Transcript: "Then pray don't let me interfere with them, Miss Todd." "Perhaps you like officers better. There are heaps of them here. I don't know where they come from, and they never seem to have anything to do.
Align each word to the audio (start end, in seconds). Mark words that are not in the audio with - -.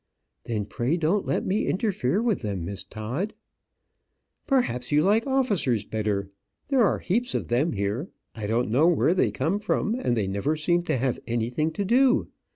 "Then 0.45 0.65
pray 0.65 0.97
don't 0.97 1.27
let 1.27 1.45
me 1.45 1.67
interfere 1.67 2.23
with 2.23 2.41
them, 2.41 2.65
Miss 2.65 2.83
Todd." 2.83 3.35
"Perhaps 4.47 4.91
you 4.91 5.03
like 5.03 5.27
officers 5.27 5.85
better. 5.85 6.31
There 6.69 6.83
are 6.83 6.97
heaps 6.97 7.35
of 7.35 7.49
them 7.49 7.73
here. 7.73 8.09
I 8.33 8.47
don't 8.47 8.71
know 8.71 8.87
where 8.87 9.13
they 9.13 9.29
come 9.29 9.59
from, 9.59 9.93
and 9.93 10.17
they 10.17 10.25
never 10.25 10.55
seem 10.57 10.81
to 10.85 10.97
have 10.97 11.19
anything 11.27 11.69
to 11.73 11.85
do. 11.85 12.29